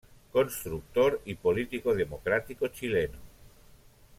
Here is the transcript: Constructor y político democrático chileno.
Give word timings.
Constructor 0.33 1.21
y 1.25 1.35
político 1.35 1.93
democrático 1.93 2.67
chileno. 2.69 3.19